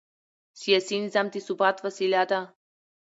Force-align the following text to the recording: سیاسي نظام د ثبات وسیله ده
سیاسي 0.61 0.95
نظام 1.05 1.27
د 1.31 1.35
ثبات 1.47 1.77
وسیله 1.85 2.23
ده 2.31 2.39